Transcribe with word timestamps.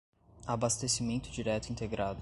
abastecimento 0.47 1.29
direto 1.29 1.69
integrado 1.69 2.19